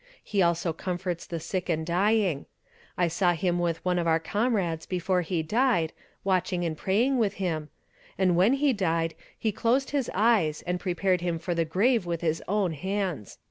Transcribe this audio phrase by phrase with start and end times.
[0.23, 2.47] He also comforts the sick and dying.
[2.97, 5.93] I saw him with one of our comrades before he died,
[6.23, 7.69] watching and praying with him;
[8.17, 12.21] and when he died, he closed his eyes and prepared him for the grave with
[12.21, 13.37] his own hands."